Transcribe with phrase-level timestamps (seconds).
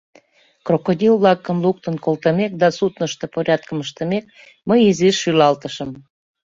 [0.65, 4.25] Крокодил-влакым луктын колтымек да суднышто порядкым ыштымек,
[4.67, 5.89] мый изиш шӱлалтышым.